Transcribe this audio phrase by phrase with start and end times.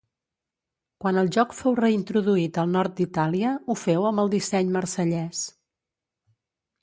[1.03, 5.43] Quan el joc fou reintroduït al nord d'Itàlia, ho feu amb el disseny marsellès.